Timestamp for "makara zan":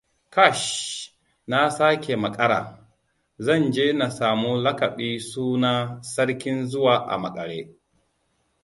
2.23-3.71